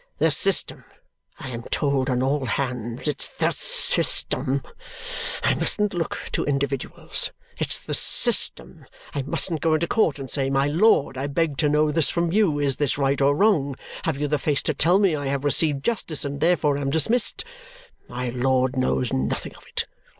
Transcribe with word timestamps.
"The 0.17 0.31
system! 0.31 0.83
I 1.37 1.49
am 1.51 1.61
told 1.69 2.09
on 2.09 2.23
all 2.23 2.45
hands, 2.47 3.07
it's 3.07 3.27
the 3.27 3.51
system. 3.51 4.63
I 5.43 5.53
mustn't 5.53 5.93
look 5.93 6.17
to 6.31 6.43
individuals. 6.43 7.31
It's 7.59 7.77
the 7.77 7.93
system. 7.93 8.87
I 9.13 9.21
mustn't 9.21 9.61
go 9.61 9.75
into 9.75 9.85
court 9.85 10.17
and 10.17 10.27
say, 10.27 10.49
'My 10.49 10.65
Lord, 10.69 11.19
I 11.19 11.27
beg 11.27 11.55
to 11.57 11.69
know 11.69 11.91
this 11.91 12.09
from 12.09 12.31
you 12.31 12.57
is 12.57 12.77
this 12.77 12.97
right 12.97 13.21
or 13.21 13.35
wrong? 13.35 13.75
Have 14.03 14.17
you 14.17 14.27
the 14.27 14.39
face 14.39 14.63
to 14.63 14.73
tell 14.73 14.97
me 14.97 15.15
I 15.15 15.27
have 15.27 15.43
received 15.45 15.83
justice 15.85 16.25
and 16.25 16.39
therefore 16.39 16.79
am 16.79 16.89
dismissed?' 16.89 17.45
My 18.09 18.29
Lord 18.29 18.75
knows 18.75 19.13
nothing 19.13 19.53
of 19.55 19.63
it. 19.67 19.85